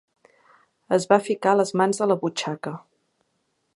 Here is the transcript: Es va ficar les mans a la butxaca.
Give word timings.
Es 0.97 1.05
va 1.11 1.19
ficar 1.27 1.53
les 1.59 1.73
mans 1.81 2.03
a 2.07 2.07
la 2.13 2.17
butxaca. 2.25 2.75